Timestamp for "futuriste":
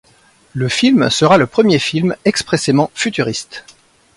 2.95-3.65